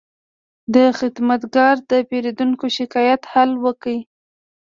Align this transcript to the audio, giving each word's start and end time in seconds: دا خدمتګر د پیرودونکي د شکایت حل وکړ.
دا 0.75 0.85
خدمتګر 0.99 1.75
د 1.91 1.91
پیرودونکي 2.09 2.67
د 2.71 2.75
شکایت 2.77 3.21
حل 3.31 3.51
وکړ. 3.63 3.95